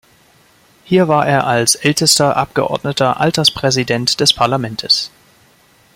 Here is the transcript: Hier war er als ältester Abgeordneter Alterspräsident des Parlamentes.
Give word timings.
Hier 0.83 1.07
war 1.07 1.27
er 1.27 1.45
als 1.45 1.75
ältester 1.75 2.35
Abgeordneter 2.35 3.19
Alterspräsident 3.19 4.19
des 4.19 4.33
Parlamentes. 4.33 5.11